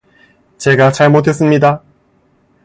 제가 0.57 0.91
잘못했습니다. 0.91 1.83